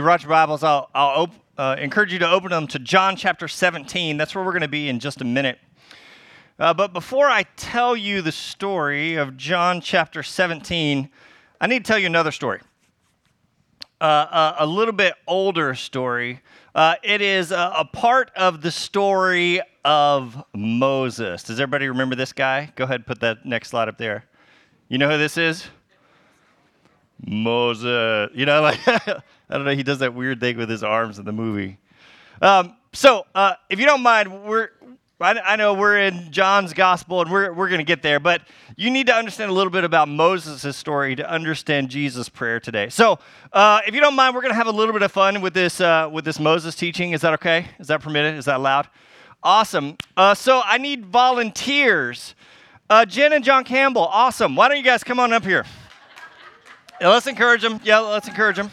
[0.00, 3.16] you brought your Bibles, I'll, I'll op- uh, encourage you to open them to John
[3.16, 4.16] chapter 17.
[4.16, 5.58] That's where we're going to be in just a minute.
[6.58, 11.10] Uh, but before I tell you the story of John chapter 17,
[11.60, 12.62] I need to tell you another story.
[14.00, 16.40] Uh, uh a little bit older story.
[16.74, 21.42] Uh, it is a, a part of the story of Moses.
[21.42, 22.72] Does everybody remember this guy?
[22.74, 24.24] Go ahead and put that next slide up there.
[24.88, 25.66] You know who this is?
[27.26, 28.30] Moses.
[28.34, 28.80] You know, like,
[29.50, 31.76] I don't know, he does that weird thing with his arms in the movie.
[32.40, 34.68] Um, so, uh, if you don't mind, we're,
[35.20, 38.42] I, I know we're in John's gospel and we're, we're going to get there, but
[38.76, 42.90] you need to understand a little bit about Moses' story to understand Jesus' prayer today.
[42.90, 43.18] So,
[43.52, 45.52] uh, if you don't mind, we're going to have a little bit of fun with
[45.52, 47.10] this, uh, with this Moses teaching.
[47.10, 47.66] Is that okay?
[47.80, 48.36] Is that permitted?
[48.36, 48.88] Is that allowed?
[49.42, 49.96] Awesome.
[50.16, 52.36] Uh, so, I need volunteers.
[52.88, 54.54] Uh, Jen and John Campbell, awesome.
[54.54, 55.64] Why don't you guys come on up here?
[57.00, 57.80] Yeah, let's encourage them.
[57.82, 58.70] Yeah, let's encourage them.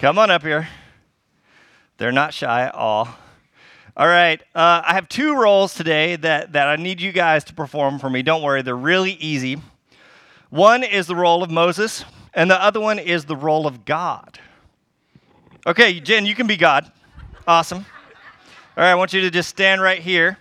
[0.00, 0.66] Come on up here.
[1.98, 3.06] They're not shy at all.
[3.94, 7.54] All right, uh, I have two roles today that, that I need you guys to
[7.54, 8.22] perform for me.
[8.22, 9.60] Don't worry, they're really easy.
[10.48, 14.40] One is the role of Moses, and the other one is the role of God.
[15.66, 16.90] Okay, Jen, you can be God.
[17.46, 17.84] Awesome.
[18.78, 20.38] All right, I want you to just stand right here.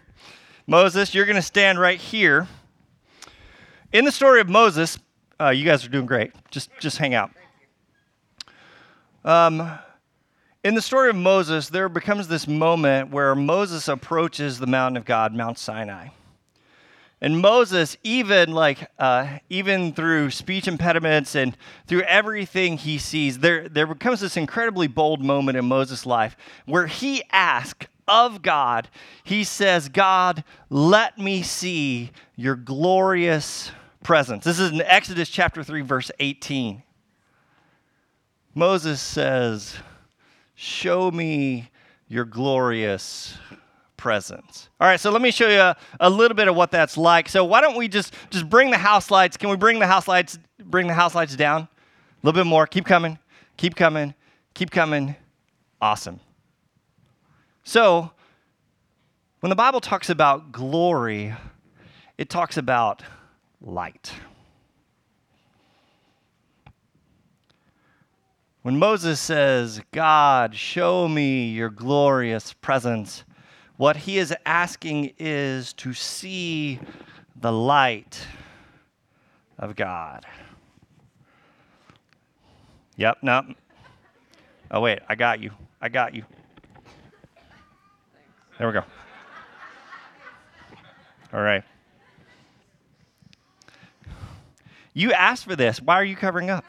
[0.67, 2.47] Moses, you're going to stand right here.
[3.91, 4.97] In the story of Moses,
[5.37, 6.31] uh, you guys are doing great.
[6.49, 7.31] Just, just hang out.
[9.29, 9.77] Um,
[10.63, 15.05] in the story of Moses, there becomes this moment where Moses approaches the mountain of
[15.05, 16.07] God, Mount Sinai.
[17.21, 23.69] And Moses, even like, uh, even through speech impediments and through everything he sees, there,
[23.69, 26.35] there becomes this incredibly bold moment in Moses' life
[26.65, 28.89] where he asks of God,
[29.23, 34.43] he says, God, let me see your glorious presence.
[34.43, 36.81] This is in Exodus chapter 3, verse 18.
[38.59, 39.77] Moses says,
[40.53, 41.71] Show me
[42.09, 43.37] your glorious
[43.95, 44.67] presence.
[44.81, 47.29] All right, so let me show you a, a, little bit of what that's like.
[47.29, 49.37] So why don't we just just bring the house lights?
[49.37, 51.61] Can we bring the house lights bring the house lights down?
[51.61, 51.69] A
[52.21, 52.67] little bit more.
[52.67, 53.17] Keep coming.
[53.55, 54.13] Keep coming.
[54.53, 55.15] Keep coming.
[55.81, 56.19] Awesome.
[57.63, 58.11] So,
[59.39, 61.33] when the Bible talks about glory,
[62.17, 63.03] it talks about
[63.61, 64.11] light.
[68.61, 73.23] When Moses says, God, show me your glorious presence,
[73.77, 76.79] what he is asking is to see
[77.39, 78.27] the light
[79.57, 80.25] of God.
[82.97, 83.43] Yep, no.
[84.71, 85.51] Oh, wait, I got you.
[85.81, 86.25] I got you.
[88.57, 88.83] There we go.
[91.33, 91.63] All right.
[94.93, 95.81] You asked for this.
[95.81, 96.65] Why are you covering up?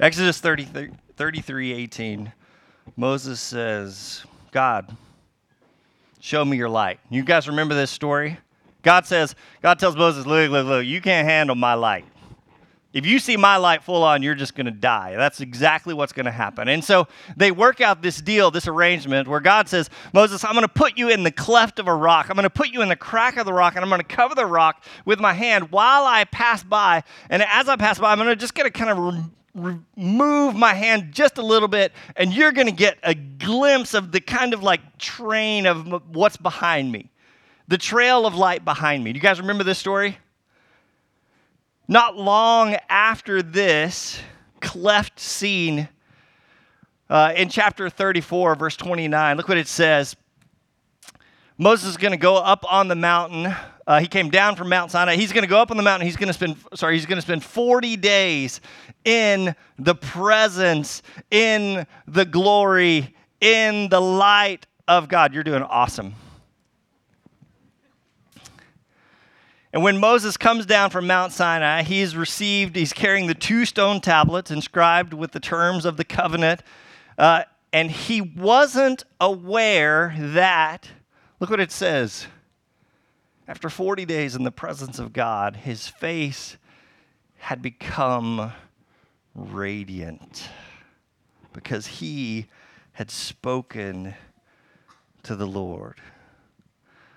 [0.00, 2.32] Exodus 33, 33 18.
[2.96, 4.96] Moses says, God,
[6.20, 7.00] show me your light.
[7.10, 8.38] You guys remember this story?
[8.82, 12.04] God says, God tells Moses, look, look, look, you can't handle my light.
[12.92, 15.16] If you see my light full on, you're just going to die.
[15.16, 16.68] That's exactly what's going to happen.
[16.68, 20.62] And so they work out this deal, this arrangement, where God says, Moses, I'm going
[20.62, 22.30] to put you in the cleft of a rock.
[22.30, 24.06] I'm going to put you in the crack of the rock, and I'm going to
[24.06, 27.02] cover the rock with my hand while I pass by.
[27.28, 30.74] And as I pass by, I'm going to just going to kind of remove my
[30.74, 34.54] hand just a little bit, and you're going to get a glimpse of the kind
[34.54, 37.10] of like train of what's behind me,
[37.68, 39.12] the trail of light behind me.
[39.12, 40.18] Do you guys remember this story?
[41.86, 44.20] Not long after this
[44.60, 45.88] cleft scene
[47.08, 50.14] uh, in chapter 34, verse 29, look what it says.
[51.56, 53.54] Moses is going to go up on the mountain.
[53.88, 55.16] Uh, he came down from Mount Sinai.
[55.16, 56.06] He's going to go up on the mountain.
[56.06, 58.60] He's going to spend, sorry, he's going to spend 40 days
[59.06, 65.32] in the presence, in the glory, in the light of God.
[65.32, 66.14] You're doing awesome.
[69.72, 74.02] And when Moses comes down from Mount Sinai, he's received, he's carrying the two stone
[74.02, 76.62] tablets inscribed with the terms of the covenant.
[77.16, 80.90] Uh, and he wasn't aware that,
[81.40, 82.26] look what it says.
[83.48, 86.58] After 40 days in the presence of God, his face
[87.38, 88.52] had become
[89.34, 90.50] radiant
[91.54, 92.44] because he
[92.92, 94.14] had spoken
[95.22, 95.98] to the Lord.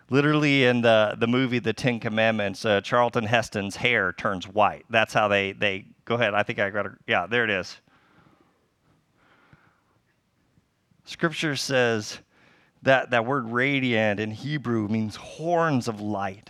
[0.10, 4.86] Literally in the, the movie The Ten Commandments, uh, Charlton Heston's hair turns white.
[4.90, 6.34] That's how they, they go ahead.
[6.34, 6.94] I think I got it.
[7.08, 7.76] Yeah, there it is.
[11.04, 12.20] Scripture says
[12.84, 16.50] that that word radiant in Hebrew means horns of light.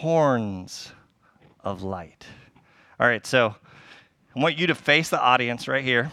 [0.00, 0.92] horns
[1.62, 2.24] of light.
[2.98, 3.54] All right, so
[4.34, 6.10] I want you to face the audience right here.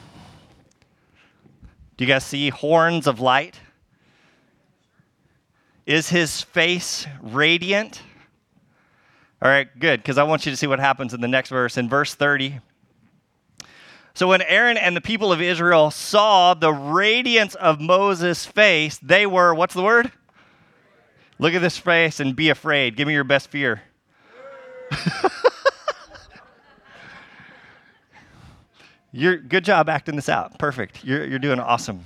[1.96, 3.62] Do you guys see horns of light?
[5.86, 8.02] Is his face radiant?
[9.42, 11.78] All right, good, because I want you to see what happens in the next verse.
[11.78, 12.60] In verse 30,
[14.18, 19.28] so when Aaron and the people of Israel saw the radiance of Moses' face, they
[19.28, 20.12] were, what's the word?
[21.38, 22.96] Look at this face and be afraid.
[22.96, 23.84] Give me your best fear.
[29.12, 30.58] you're good job acting this out.
[30.58, 31.06] Perfect.
[31.06, 32.04] You're, you're doing awesome.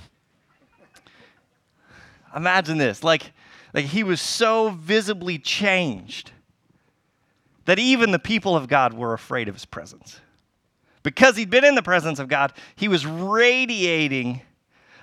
[2.36, 3.02] Imagine this.
[3.02, 3.32] Like,
[3.72, 6.32] like he was so visibly changed
[7.64, 10.20] that even the people of God were afraid of his presence.
[11.02, 14.42] Because he'd been in the presence of God, he was radiating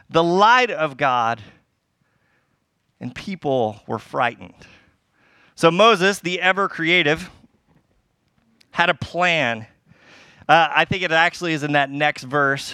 [0.09, 1.41] the light of God,
[2.99, 4.55] and people were frightened.
[5.55, 7.29] So Moses, the ever creative,
[8.71, 9.67] had a plan.
[10.47, 12.73] Uh, I think it actually is in that next verse.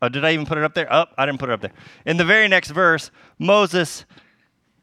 [0.00, 0.86] Oh, did I even put it up there?
[0.90, 1.72] Oh, I didn't put it up there.
[2.06, 4.06] In the very next verse, Moses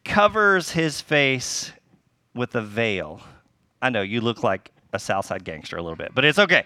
[0.04, 1.72] covers his face
[2.36, 3.22] with a veil.
[3.82, 6.66] I know you look like a Southside gangster a little bit, but it's okay.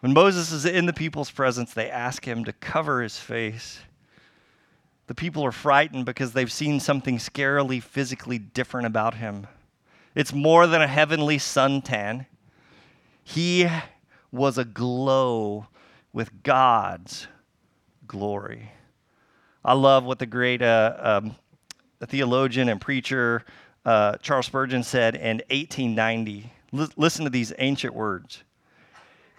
[0.00, 3.80] When Moses is in the people's presence, they ask him to cover his face.
[5.08, 9.46] The people are frightened because they've seen something scarily physically different about him.
[10.14, 12.26] It's more than a heavenly suntan.
[13.22, 13.68] He
[14.32, 15.66] was aglow
[16.12, 17.28] with God's
[18.06, 18.72] glory.
[19.64, 21.36] I love what the great uh, um,
[22.06, 23.44] theologian and preacher
[23.84, 26.52] uh, Charles Spurgeon said in 1890.
[26.72, 28.42] L- listen to these ancient words.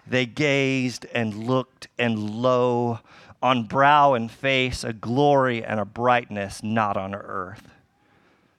[0.06, 3.00] They gazed and looked, and lo,
[3.42, 7.68] on brow and face a glory and a brightness not on earth.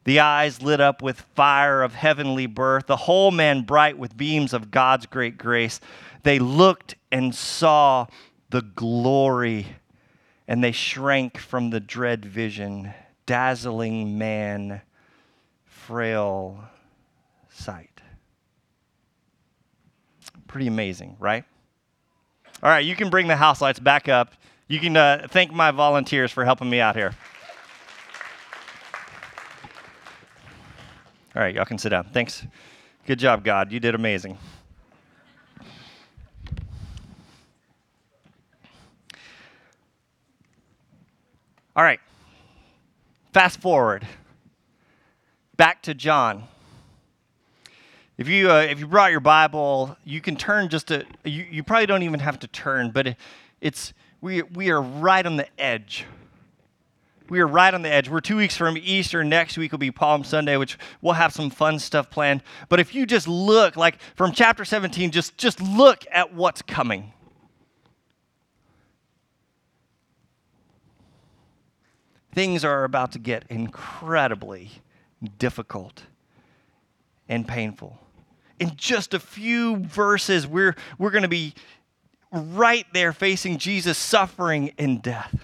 [0.03, 4.53] The eyes lit up with fire of heavenly birth, the whole man bright with beams
[4.53, 5.79] of God's great grace.
[6.23, 8.07] They looked and saw
[8.49, 9.67] the glory
[10.47, 12.93] and they shrank from the dread vision,
[13.25, 14.81] dazzling man,
[15.65, 16.65] frail
[17.49, 17.92] sight.
[20.53, 21.45] Pretty amazing, right?
[22.61, 24.35] All right, you can bring the house lights back up.
[24.67, 27.11] You can uh, thank my volunteers for helping me out here.
[31.35, 32.03] All right, y'all can sit down.
[32.13, 32.45] Thanks.
[33.07, 33.71] Good job, God.
[33.71, 34.37] You did amazing.
[41.75, 41.99] All right.
[43.33, 44.05] Fast forward
[45.57, 46.43] back to John.
[48.17, 51.63] If you, uh, if you brought your Bible, you can turn just a, you, you
[51.63, 53.17] probably don't even have to turn, but it,
[53.59, 56.05] it's, we, we are right on the edge.
[57.29, 58.09] We are right on the edge.
[58.09, 59.23] We're two weeks from Easter.
[59.23, 62.43] Next week will be Palm Sunday, which we'll have some fun stuff planned.
[62.69, 67.13] But if you just look, like from chapter 17, just, just look at what's coming.
[72.33, 74.71] things are about to get incredibly
[75.37, 76.03] difficult
[77.29, 77.97] and painful.
[78.59, 81.53] In just a few verses, we're, we're going to be
[82.31, 85.35] right there facing Jesus suffering in death.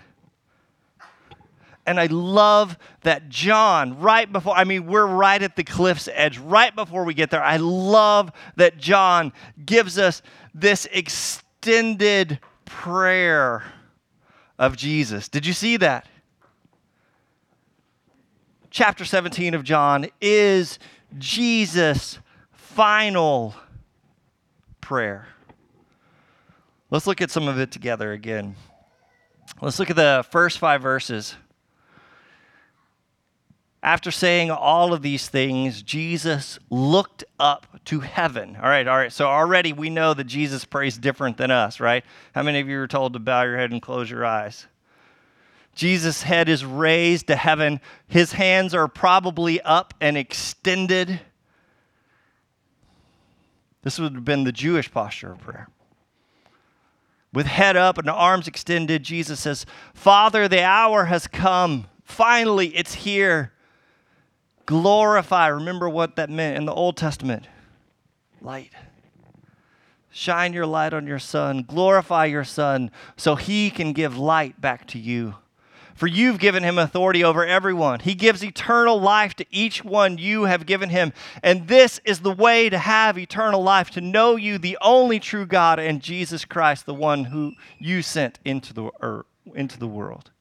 [1.85, 6.37] And I love that John, right before, I mean, we're right at the cliff's edge,
[6.37, 7.43] right before we get there.
[7.43, 9.33] I love that John
[9.65, 10.21] gives us
[10.53, 13.63] this extended prayer
[14.59, 15.29] of Jesus.
[15.29, 16.05] Did you see that?
[18.69, 20.79] chapter 17 of John is
[21.17, 22.19] Jesus'
[22.69, 23.55] final
[24.79, 25.27] prayer.
[26.91, 28.55] Let's look at some of it together again.
[29.61, 31.35] Let's look at the first five verses.
[33.81, 38.55] After saying all of these things, Jesus looked up to heaven.
[38.55, 39.11] All right, all right.
[39.11, 42.03] So already we know that Jesus prays different than us, right?
[42.35, 44.67] How many of you were told to bow your head and close your eyes?
[45.73, 47.79] Jesus' head is raised to heaven.
[48.07, 51.21] His hands are probably up and extended.
[53.81, 55.69] This would have been the Jewish posture of prayer.
[57.31, 61.85] With head up and arms extended, Jesus says, Father, the hour has come.
[62.03, 63.53] Finally, it's here.
[64.65, 65.47] Glorify.
[65.47, 67.47] Remember what that meant in the Old Testament
[68.41, 68.71] light.
[70.09, 71.63] Shine your light on your son.
[71.63, 75.35] Glorify your son so he can give light back to you.
[75.99, 77.99] For you've given him authority over everyone.
[77.99, 81.11] He gives eternal life to each one you have given him.
[81.43, 85.45] And this is the way to have eternal life to know you, the only true
[85.45, 90.31] God, and Jesus Christ, the one who you sent into the, er, into the world.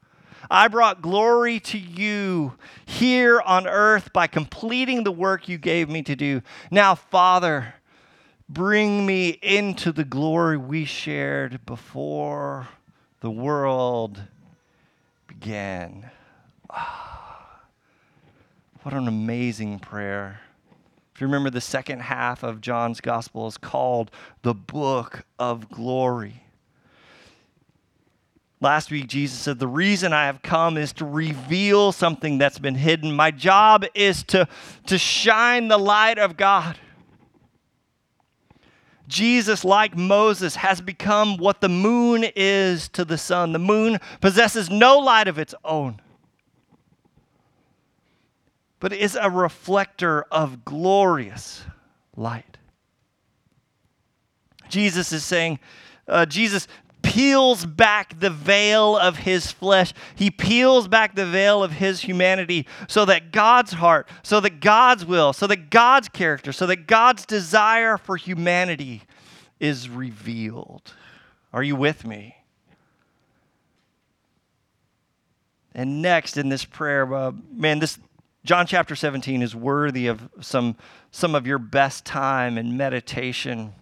[0.49, 2.55] I brought glory to you
[2.87, 6.41] here on earth by completing the work you gave me to do.
[6.71, 7.75] Now, Father,
[8.49, 12.69] bring me into the glory we shared before
[13.23, 14.23] the world
[15.39, 16.11] began.
[16.71, 17.61] Ah,
[18.83, 20.41] what an amazing prayer.
[21.15, 24.11] If you remember, the second half of John's gospel is called
[24.43, 26.43] the book of glory.
[28.61, 32.75] Last week, Jesus said, The reason I have come is to reveal something that's been
[32.75, 33.13] hidden.
[33.13, 34.49] My job is to,
[34.87, 36.79] to shine the light of God.
[39.09, 43.53] Jesus, like Moses, has become what the moon is to the sun.
[43.53, 46.01] The moon possesses no light of its own,
[48.79, 51.65] but is a reflector of glorious
[52.17, 52.59] light.
[54.69, 55.59] Jesus is saying,
[56.07, 56.69] uh, Jesus
[57.09, 59.95] peels back the veil of his flesh.
[60.15, 65.07] He peels back the veil of his humanity so that God's heart, so that God's
[65.07, 69.05] will, so that God's character, so that God's desire for humanity
[69.59, 70.93] is revealed.
[71.51, 72.37] Are you with me?
[75.75, 77.99] And next in this prayer, uh, man, this
[78.45, 80.77] John chapter 17 is worthy of some,
[81.11, 83.73] some of your best time and meditation.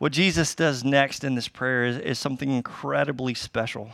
[0.00, 3.90] What Jesus does next in this prayer is, is something incredibly special.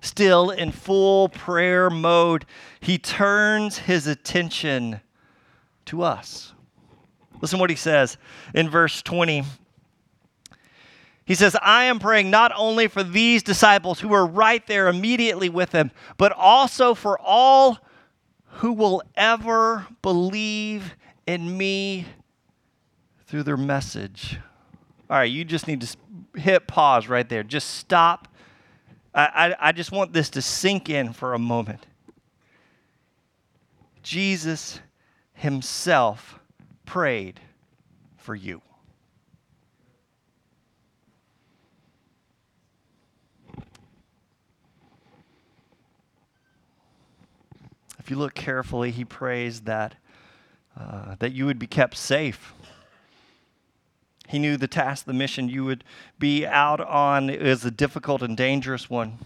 [0.00, 2.46] Still in full prayer mode,
[2.80, 5.02] he turns his attention
[5.84, 6.54] to us.
[7.42, 8.16] Listen what he says
[8.54, 9.44] in verse 20.
[11.26, 15.50] He says, I am praying not only for these disciples who are right there immediately
[15.50, 17.76] with him, but also for all
[18.44, 22.06] who will ever believe in me
[23.26, 24.38] through their message.
[25.10, 25.96] All right, you just need to
[26.38, 27.42] hit pause right there.
[27.42, 28.28] Just stop.
[29.14, 29.24] I,
[29.60, 31.86] I, I just want this to sink in for a moment.
[34.02, 34.80] Jesus
[35.32, 36.38] himself
[36.84, 37.40] prayed
[38.16, 38.60] for you.
[47.98, 49.94] If you look carefully, he prays that,
[50.78, 52.54] uh, that you would be kept safe
[54.28, 55.84] he knew the task, the mission you would
[56.18, 59.18] be out on is a difficult and dangerous one.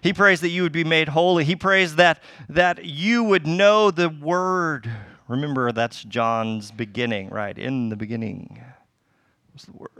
[0.00, 1.44] He prays that you would be made holy.
[1.44, 4.90] He prays that, that you would know the word.
[5.28, 7.58] Remember, that's John's beginning, right?
[7.58, 8.62] In the beginning
[9.54, 9.93] was the word.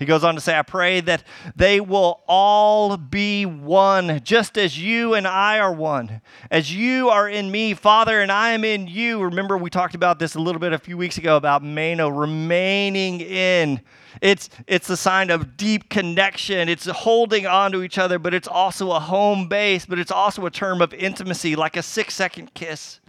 [0.00, 4.80] He goes on to say, I pray that they will all be one, just as
[4.80, 6.22] you and I are one.
[6.50, 9.22] As you are in me, Father, and I am in you.
[9.22, 13.20] Remember, we talked about this a little bit a few weeks ago about Meno remaining
[13.20, 13.82] in.
[14.22, 16.70] It's, it's a sign of deep connection.
[16.70, 20.46] It's holding on to each other, but it's also a home base, but it's also
[20.46, 23.00] a term of intimacy, like a six second kiss.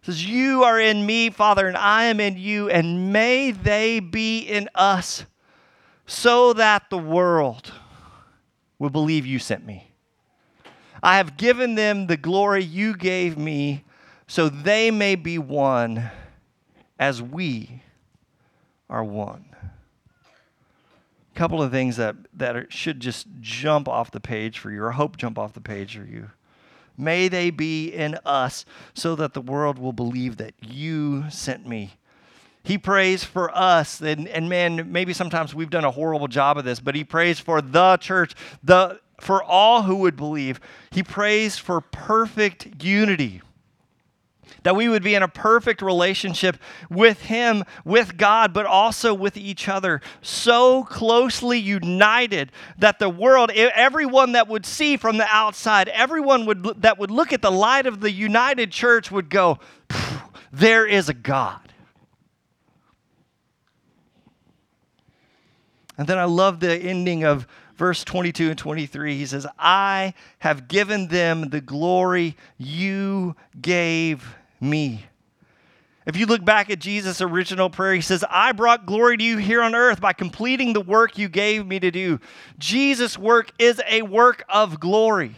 [0.00, 4.00] It says, You are in me, Father, and I am in you, and may they
[4.00, 5.26] be in us
[6.10, 7.72] so that the world
[8.80, 9.92] will believe you sent me.
[11.04, 13.84] I have given them the glory you gave me,
[14.26, 16.10] so they may be one
[16.98, 17.84] as we
[18.90, 19.44] are one.
[21.32, 24.82] A couple of things that, that are, should just jump off the page for you,
[24.82, 26.32] or hope jump off the page for you.
[26.98, 28.64] May they be in us
[28.94, 31.92] so that the world will believe that you sent me.
[32.62, 34.00] He prays for us.
[34.00, 37.40] And, and man, maybe sometimes we've done a horrible job of this, but he prays
[37.40, 40.60] for the church, the, for all who would believe.
[40.90, 43.42] He prays for perfect unity.
[44.62, 46.58] That we would be in a perfect relationship
[46.90, 53.50] with Him, with God, but also with each other, so closely united that the world,
[53.52, 57.86] everyone that would see from the outside, everyone would, that would look at the light
[57.86, 59.58] of the united church would go,
[60.52, 61.69] There is a God.
[66.00, 69.18] And then I love the ending of verse 22 and 23.
[69.18, 74.26] He says, I have given them the glory you gave
[74.62, 75.04] me.
[76.06, 79.36] If you look back at Jesus' original prayer, he says, I brought glory to you
[79.36, 82.18] here on earth by completing the work you gave me to do.
[82.58, 85.34] Jesus' work is a work of glory.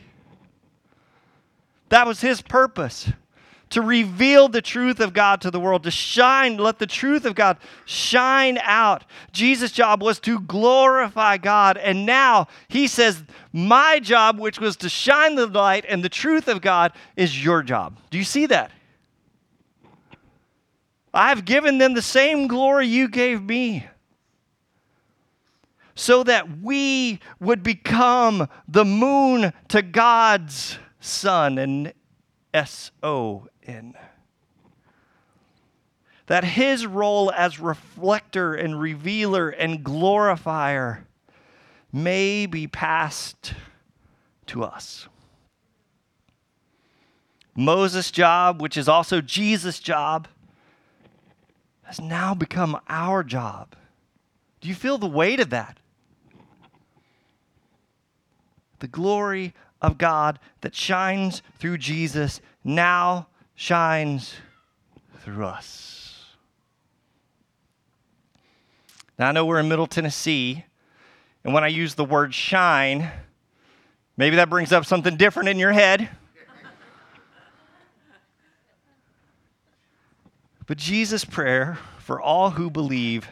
[1.88, 3.10] That was his purpose
[3.72, 7.34] to reveal the truth of God to the world, to shine, let the truth of
[7.34, 9.04] God shine out.
[9.32, 11.78] Jesus' job was to glorify God.
[11.78, 16.48] And now he says, My job, which was to shine the light and the truth
[16.48, 17.96] of God, is your job.
[18.10, 18.70] Do you see that?
[21.14, 23.86] I've given them the same glory you gave me.
[25.94, 31.92] so that we would become the moon to God's sun and
[32.54, 33.94] S O N.
[36.26, 41.06] That his role as reflector and revealer and glorifier
[41.92, 43.54] may be passed
[44.46, 45.08] to us.
[47.54, 50.26] Moses' job, which is also Jesus' job,
[51.82, 53.76] has now become our job.
[54.60, 55.78] Do you feel the weight of that?
[58.78, 59.52] The glory
[59.82, 64.34] of God that shines through Jesus now shines
[65.20, 66.24] through us.
[69.18, 70.64] Now, I know we're in Middle Tennessee,
[71.44, 73.10] and when I use the word shine,
[74.16, 76.08] maybe that brings up something different in your head.
[80.66, 83.28] But Jesus' prayer for all who believe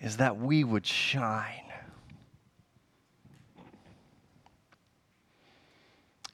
[0.00, 1.63] is that we would shine.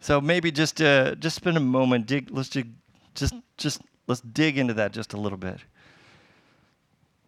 [0.00, 2.06] So maybe just uh, just spend a moment.
[2.06, 2.30] Dig.
[2.30, 2.72] Let's dig,
[3.14, 5.58] just just let's dig into that just a little bit.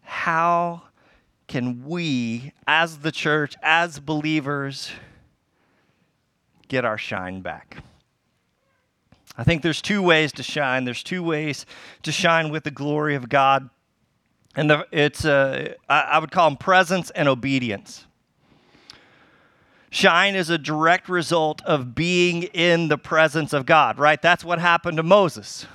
[0.02, 0.82] How
[1.46, 4.90] can we, as the church, as believers,
[6.68, 7.78] get our shine back?
[9.36, 10.84] I think there's two ways to shine.
[10.84, 11.66] There's two ways
[12.02, 13.68] to shine with the glory of God.
[14.54, 18.06] And the, it's, uh, I, I would call them presence and obedience.
[19.92, 24.20] Shine is a direct result of being in the presence of God, right?
[24.20, 25.66] That's what happened to Moses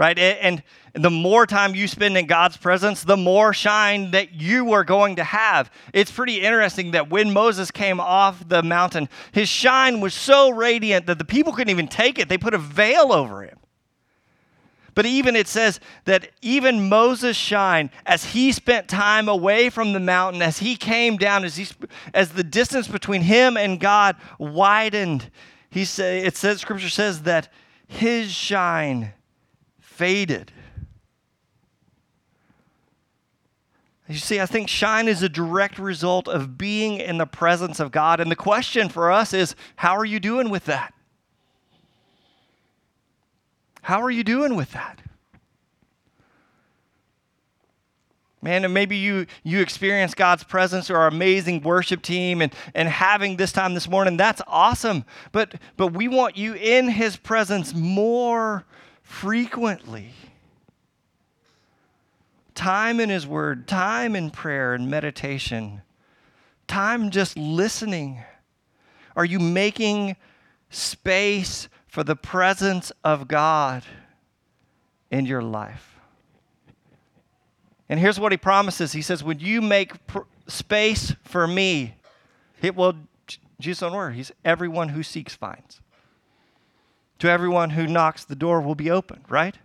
[0.00, 0.18] right?
[0.18, 0.62] And,
[0.92, 5.14] the more time you spend in God's presence, the more shine that you are going
[5.16, 5.70] to have.
[5.92, 11.06] It's pretty interesting that when Moses came off the mountain, his shine was so radiant
[11.06, 12.28] that the people couldn't even take it.
[12.28, 13.59] They put a veil over him.
[15.00, 19.98] But even it says that even Moses' shine, as he spent time away from the
[19.98, 21.66] mountain, as he came down, as, he,
[22.12, 25.30] as the distance between him and God widened,
[25.70, 27.50] he say, it says, Scripture says that
[27.88, 29.14] his shine
[29.78, 30.52] faded.
[34.06, 37.90] You see, I think shine is a direct result of being in the presence of
[37.90, 38.20] God.
[38.20, 40.92] And the question for us is how are you doing with that?
[43.82, 45.00] How are you doing with that?
[48.42, 52.88] Man, and maybe you you experience God's presence or our amazing worship team and, and
[52.88, 54.16] having this time this morning.
[54.16, 55.04] That's awesome.
[55.30, 58.64] But but we want you in his presence more
[59.02, 60.12] frequently.
[62.54, 65.82] Time in His Word, time in prayer and meditation,
[66.66, 68.22] time just listening.
[69.16, 70.16] Are you making
[70.68, 73.82] space for the presence of God
[75.10, 75.98] in your life?
[77.88, 81.96] And here's what He promises He says, When you make pr- space for me,
[82.62, 82.94] it will,
[83.58, 85.80] Jesus' own word, He's everyone who seeks finds.
[87.18, 89.56] To everyone who knocks, the door will be open, right?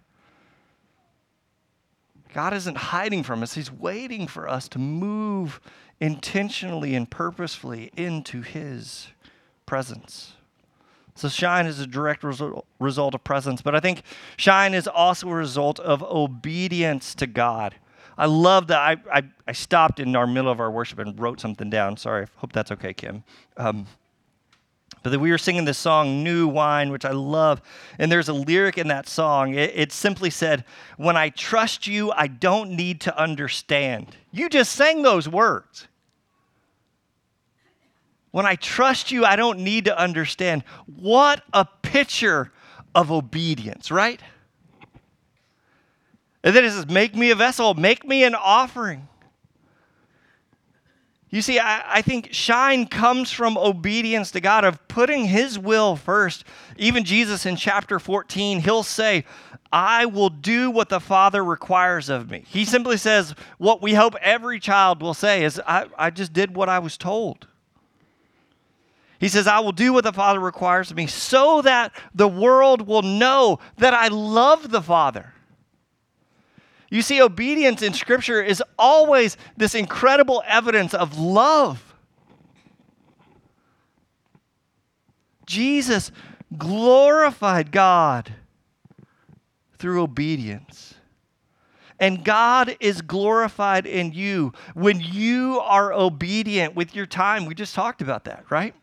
[2.33, 5.61] God isn't hiding from us, He's waiting for us to move
[6.01, 9.09] intentionally and purposefully into His
[9.67, 10.33] presence.
[11.15, 14.03] So, shine is a direct result, result of presence, but I think
[14.35, 17.75] shine is also a result of obedience to God.
[18.17, 18.79] I love that.
[18.79, 21.97] I, I, I stopped in our middle of our worship and wrote something down.
[21.97, 23.23] Sorry, I hope that's okay, Kim.
[23.57, 23.87] Um,
[25.03, 27.61] but we were singing this song, New Wine, which I love.
[27.99, 29.53] And there's a lyric in that song.
[29.53, 30.65] It, it, simply said,
[30.97, 34.17] When I trust you, I don't need to understand.
[34.31, 35.87] You just sang those words.
[38.35, 40.65] When I trust you, I don't need to understand.
[40.87, 42.51] What a picture
[42.93, 44.19] of obedience, right?
[46.43, 49.07] And then it says, Make me a vessel, make me an offering.
[51.29, 55.95] You see, I, I, think shine comes from obedience to God, of putting His will
[55.95, 56.43] first.
[56.75, 59.23] Even Jesus in chapter 14, He'll say,
[59.71, 62.43] I will do what the Father requires of me.
[62.49, 66.53] He simply says, what we hope every child will say is, I, I just did
[66.53, 67.47] what I was told.
[69.25, 72.87] He says, I will do what the Father requires of me so that the world
[72.87, 75.33] will know that I love the Father.
[76.91, 81.95] You see, obedience in Scripture is always this incredible evidence of love.
[85.47, 86.11] Jesus
[86.55, 88.31] glorified God
[89.79, 90.93] through obedience.
[91.99, 97.47] And God is glorified in you when you are obedient with your time.
[97.47, 98.75] We just talked about that, right?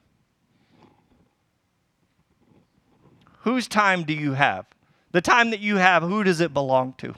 [3.42, 4.66] Whose time do you have?
[5.11, 7.14] The time that you have, who does it belong to?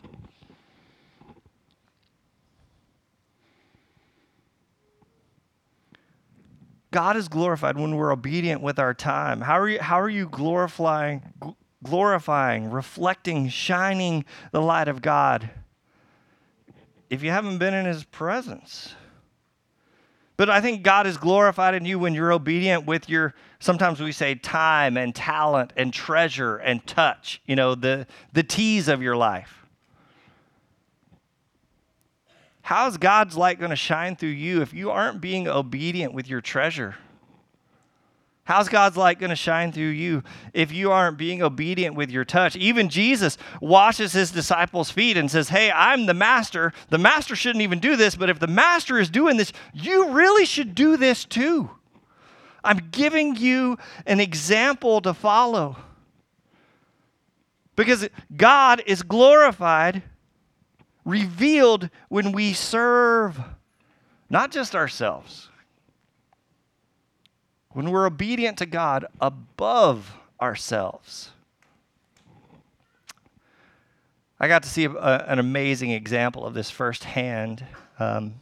[6.91, 9.41] God is glorified when we're obedient with our time.
[9.41, 11.23] How are you, how are you glorifying,
[11.83, 15.51] glorifying, reflecting, shining the light of God
[17.11, 18.95] if you haven't been in His presence?
[20.37, 23.35] But I think God is glorified in you when you're obedient with your
[23.65, 28.89] sometimes we say time and talent and treasure and touch, you know, the, the T's
[28.89, 29.67] of your life.
[32.63, 36.41] How's God's light going to shine through you if you aren't being obedient with your
[36.41, 36.97] treasure?
[38.45, 40.23] How's God's light going to shine through you
[40.53, 42.57] if you aren't being obedient with your touch?
[42.57, 46.75] Even Jesus washes his disciples' feet and says, Hey, I'm the master.
[46.91, 50.45] The master shouldn't even do this, but if the master is doing this, you really
[50.45, 51.71] should do this too.
[52.65, 55.77] I'm giving you an example to follow.
[57.77, 60.03] Because God is glorified,
[61.05, 63.41] revealed when we serve
[64.31, 65.49] not just ourselves
[67.75, 71.31] when we're obedient to God above ourselves.
[74.41, 77.65] I got to see a, an amazing example of this firsthand.
[77.99, 78.37] Um,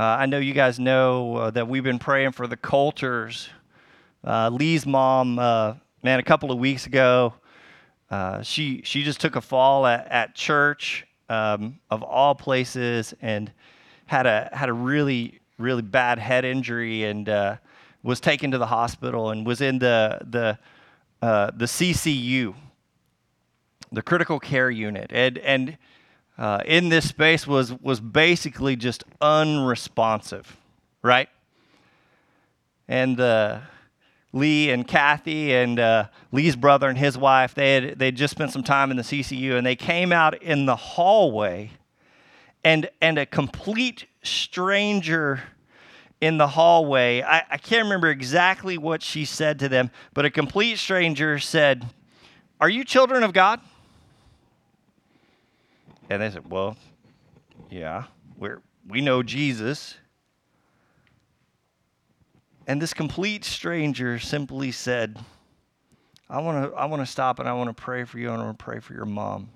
[0.00, 3.50] uh, I know you guys know uh, that we've been praying for the Coulters.
[4.24, 7.34] Uh, Lee's mom, uh, man, a couple of weeks ago,
[8.10, 13.52] uh, she she just took a fall at, at church, um, of all places, and
[14.06, 17.28] had a had a really really bad head injury, and
[18.02, 20.58] was taken to the hospital and was in the, the,
[21.20, 22.54] the CCU,
[23.92, 25.10] the critical care unit.
[25.12, 25.76] And, and
[26.40, 30.56] uh, in this space was, was basically just unresponsive,
[31.02, 31.28] right?
[32.88, 33.58] And uh,
[34.32, 38.52] Lee and Kathy and uh, Lee's brother and his wife, they had they just spent
[38.52, 41.72] some time in the CCU and they came out in the hallway
[42.64, 45.42] and, and a complete stranger
[46.22, 47.20] in the hallway.
[47.20, 51.86] I, I can't remember exactly what she said to them, but a complete stranger said,
[52.62, 53.60] Are you children of God?
[56.10, 56.76] And they said, Well,
[57.70, 58.04] yeah,
[58.36, 59.94] we're, we know Jesus.
[62.66, 65.18] And this complete stranger simply said,
[66.28, 68.40] I want to I want to stop and I want to pray for you and
[68.40, 69.48] I want to pray for your mom.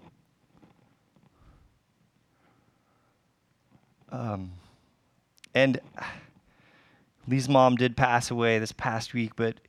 [4.10, 4.52] Um,
[5.54, 5.80] and
[7.28, 9.60] Lee's mom did pass away this past week, but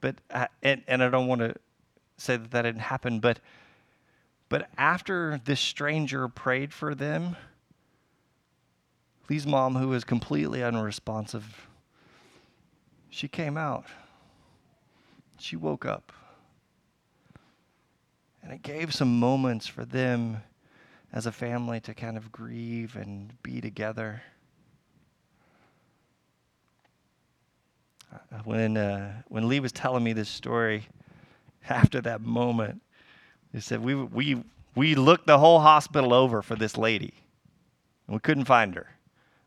[0.00, 1.54] but uh, and, and I don't want to
[2.16, 3.38] say that that didn't happen, but
[4.48, 7.36] but after this stranger prayed for them,
[9.28, 11.68] Lee's mom, who was completely unresponsive,
[13.10, 13.84] she came out.
[15.38, 16.12] She woke up.
[18.42, 20.42] And it gave some moments for them
[21.12, 24.22] as a family to kind of grieve and be together.
[28.44, 30.86] when uh, when Lee was telling me this story
[31.68, 32.82] after that moment,
[33.52, 34.42] he said we we
[34.74, 37.14] we looked the whole hospital over for this lady,
[38.06, 38.88] and we couldn't find her.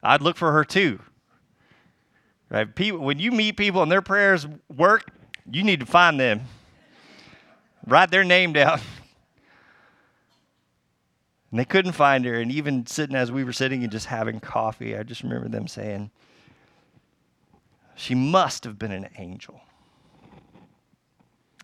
[0.02, 1.00] I'd look for her too.
[2.50, 2.74] Right?
[2.74, 5.12] People, when you meet people and their prayers work,
[5.52, 6.42] you need to find them.
[7.86, 8.82] Write their name down.
[11.52, 12.36] And they couldn't find her.
[12.40, 15.68] And even sitting as we were sitting and just having coffee, I just remember them
[15.68, 16.12] saying,
[17.96, 19.62] she must have been an angel.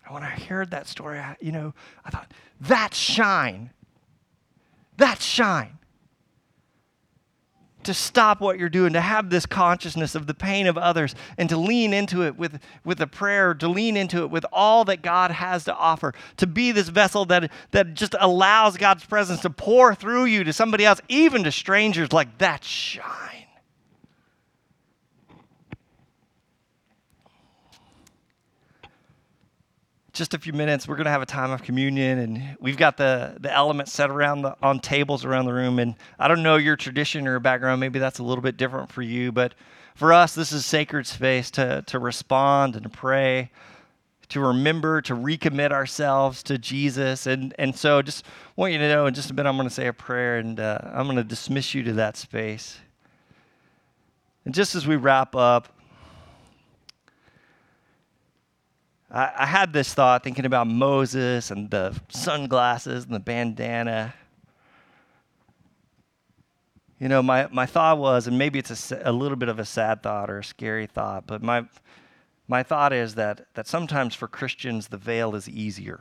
[0.06, 3.70] And when I heard that story, I, you know, I thought, that's shine.
[4.96, 5.78] That's shine.
[7.82, 11.48] To stop what you're doing, to have this consciousness of the pain of others, and
[11.48, 15.02] to lean into it with, with a prayer, to lean into it with all that
[15.02, 19.50] God has to offer, to be this vessel that, that just allows God's presence to
[19.50, 23.35] pour through you to somebody else, even to strangers, like that shine.
[30.16, 32.96] Just a few minutes, we're going to have a time of communion, and we've got
[32.96, 35.78] the, the elements set around the, on tables around the room.
[35.78, 39.02] And I don't know your tradition or background, maybe that's a little bit different for
[39.02, 39.52] you, but
[39.94, 43.50] for us, this is sacred space to, to respond and to pray,
[44.30, 47.26] to remember, to recommit ourselves to Jesus.
[47.26, 48.24] And, and so just
[48.56, 50.58] want you to know in just a minute, I'm going to say a prayer, and
[50.58, 52.78] uh, I'm going to dismiss you to that space.
[54.46, 55.75] And just as we wrap up,
[59.16, 64.12] I, I had this thought thinking about Moses and the sunglasses and the bandana.
[67.00, 69.64] You know, my, my thought was, and maybe it's a, a little bit of a
[69.64, 71.64] sad thought or a scary thought, but my,
[72.46, 76.00] my thought is that, that sometimes for Christians, the veil is easier.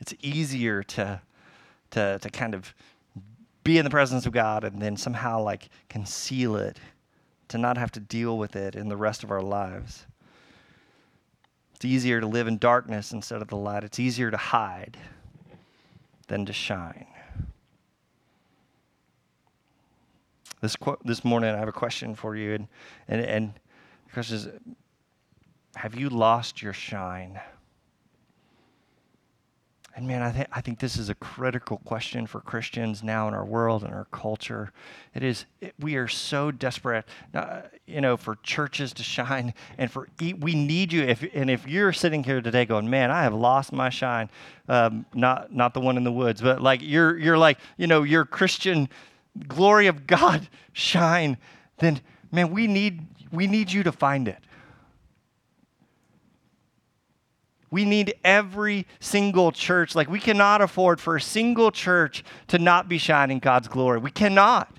[0.00, 1.20] It's easier to,
[1.90, 2.72] to, to kind of
[3.64, 6.78] be in the presence of God and then somehow like conceal it,
[7.50, 10.06] to not have to deal with it in the rest of our lives.
[11.74, 13.84] It's easier to live in darkness instead of the light.
[13.84, 14.96] It's easier to hide
[16.28, 17.06] than to shine.
[20.60, 22.68] This, this morning, I have a question for you, and,
[23.08, 23.52] and, and
[24.06, 24.48] the question is
[25.74, 27.40] Have you lost your shine?
[30.00, 33.34] And man, I, th- I think this is a critical question for Christians now in
[33.34, 34.72] our world and our culture.
[35.14, 39.90] It is, it, we are so desperate, uh, you know, for churches to shine and
[39.90, 41.02] for, e- we need you.
[41.02, 44.30] If, and if you're sitting here today going, man, I have lost my shine,
[44.70, 48.02] um, not, not the one in the woods, but like you're, you're like, you know,
[48.02, 48.88] your Christian
[49.48, 51.36] glory of God shine,
[51.76, 52.00] then
[52.32, 54.38] man, we need, we need you to find it.
[57.70, 59.94] We need every single church.
[59.94, 63.98] Like, we cannot afford for a single church to not be shining God's glory.
[63.98, 64.74] We cannot.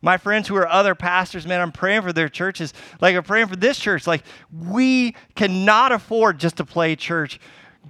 [0.00, 2.72] My friends who are other pastors, man, I'm praying for their churches.
[3.00, 4.06] Like, I'm praying for this church.
[4.06, 7.40] Like, we cannot afford just to play church.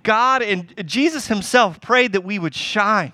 [0.02, 3.12] God and Jesus Himself prayed that we would shine.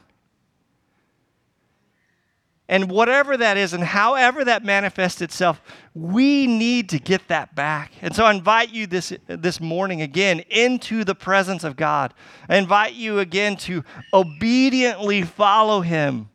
[2.67, 5.61] And whatever that is and however that manifests itself,
[5.95, 7.93] we need to get that back.
[8.01, 12.15] And so I invite you this, this morning again into the presence of God.
[12.49, 16.31] I invite you again to obediently follow Him.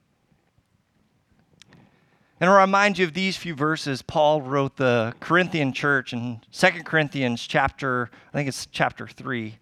[2.39, 6.67] And I remind you of these few verses Paul wrote the Corinthian church in 2
[6.85, 9.57] Corinthians chapter, I think it's chapter 3.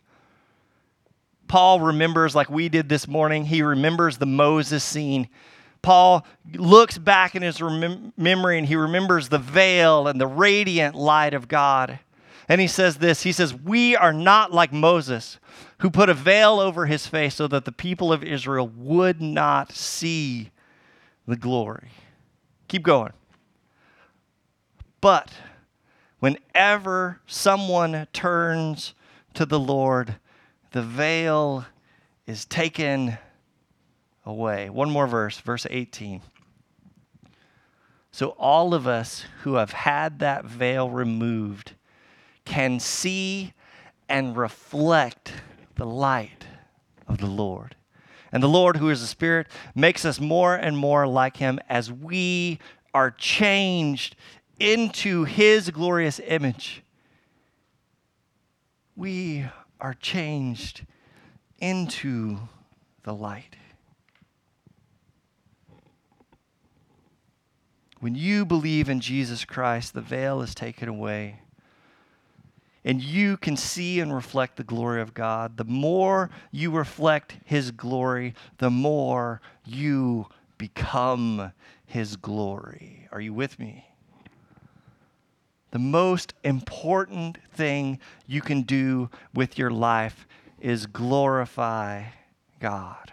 [1.47, 5.30] Paul remembers, like we did this morning, he remembers the Moses scene
[5.88, 10.95] Paul looks back in his rem- memory and he remembers the veil and the radiant
[10.95, 12.00] light of God.
[12.50, 15.39] And he says this He says, We are not like Moses,
[15.78, 19.71] who put a veil over his face so that the people of Israel would not
[19.71, 20.52] see
[21.26, 21.91] the glory.
[22.67, 23.13] Keep going.
[25.00, 25.32] But
[26.19, 28.93] whenever someone turns
[29.36, 30.17] to the Lord,
[30.73, 31.65] the veil
[32.26, 33.19] is taken
[34.28, 34.70] away.
[34.70, 36.22] One more verse, verse 18.
[38.12, 41.74] So, all of us who have had that veil removed
[42.46, 43.54] can see
[44.10, 45.34] and reflect
[45.76, 46.46] the light
[47.08, 47.76] of the Lord.
[48.32, 51.92] And the Lord, who is the Spirit, makes us more and more like Him as
[51.92, 52.60] we
[52.94, 54.16] are changed
[54.60, 56.84] into His glorious image.
[58.96, 59.46] We
[59.80, 60.86] are changed
[61.60, 62.40] into
[63.04, 63.56] the light.
[67.99, 71.41] When you believe in Jesus Christ, the veil is taken away.
[72.86, 75.57] And you can see and reflect the glory of God.
[75.57, 81.51] The more you reflect His glory, the more you become
[81.86, 83.07] His glory.
[83.12, 83.86] Are you with me?
[85.71, 90.25] The most important thing you can do with your life
[90.60, 92.03] is glorify
[92.60, 93.12] God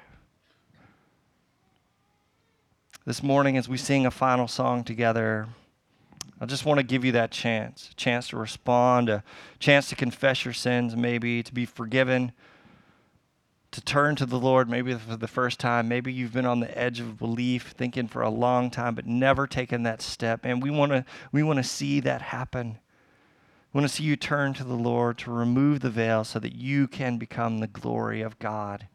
[3.07, 5.47] this morning as we sing a final song together,
[6.41, 9.23] I just want to give you that chance a chance to respond, a
[9.59, 12.33] chance to confess your sins, maybe to be forgiven,
[13.73, 15.87] to turn to the Lord, maybe for the first time.
[15.87, 19.47] Maybe you've been on the edge of belief, thinking for a long time, but never
[19.47, 20.41] taken that step.
[20.45, 22.79] And we want to, we want to see that happen.
[23.73, 26.55] We want to see you turn to the Lord to remove the veil so that
[26.55, 28.87] you can become the glory of God.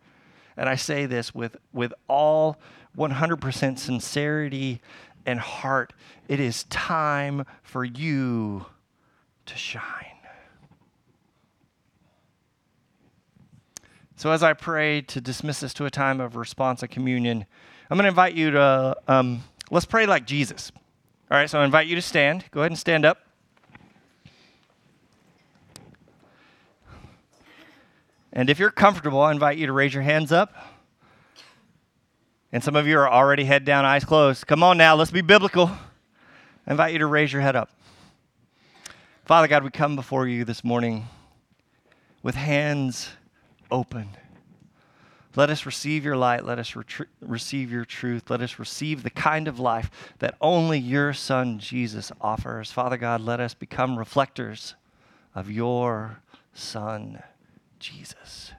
[0.57, 2.57] And I say this with, with all
[2.99, 4.81] 100% sincerity
[5.25, 5.93] and heart.
[6.27, 8.65] It is time for you
[9.45, 10.05] to shine.
[14.17, 17.45] So, as I pray to dismiss us to a time of response and communion,
[17.89, 20.73] I'm going to invite you to um, let's pray like Jesus.
[21.31, 22.43] All right, so I invite you to stand.
[22.51, 23.19] Go ahead and stand up.
[28.33, 30.53] And if you're comfortable, I invite you to raise your hands up.
[32.51, 34.47] And some of you are already head down, eyes closed.
[34.47, 35.67] Come on now, let's be biblical.
[36.65, 37.69] I invite you to raise your head up.
[39.25, 41.07] Father God, we come before you this morning
[42.23, 43.09] with hands
[43.69, 44.09] open.
[45.35, 46.43] Let us receive your light.
[46.43, 48.29] Let us retri- receive your truth.
[48.29, 52.71] Let us receive the kind of life that only your Son Jesus offers.
[52.71, 54.73] Father God, let us become reflectors
[55.35, 56.21] of your
[56.53, 57.21] Son
[57.79, 58.53] Jesus.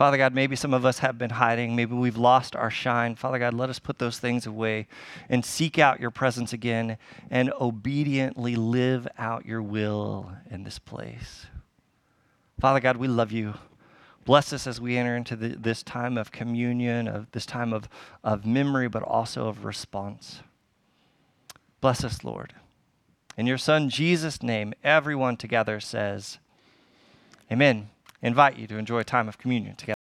[0.00, 1.76] Father God, maybe some of us have been hiding.
[1.76, 3.16] Maybe we've lost our shine.
[3.16, 4.86] Father God, let us put those things away
[5.28, 6.96] and seek out your presence again
[7.30, 11.48] and obediently live out your will in this place.
[12.58, 13.52] Father God, we love you.
[14.24, 17.86] Bless us as we enter into the, this time of communion, of this time of,
[18.24, 20.40] of memory, but also of response.
[21.82, 22.54] Bless us, Lord.
[23.36, 26.38] In your Son Jesus' name, everyone together says,
[27.52, 27.90] Amen.
[28.22, 29.99] Invite you to enjoy a time of communion together.